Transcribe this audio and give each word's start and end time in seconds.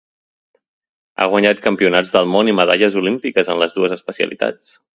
Ha 1.17 1.27
guanyat 1.33 1.61
Campionats 1.67 2.15
del 2.15 2.31
món 2.37 2.49
i 2.53 2.57
medalles 2.63 2.99
olímpiques 3.05 3.55
en 3.55 3.63
les 3.65 3.77
dues 3.79 3.95
especialitats. 4.01 4.77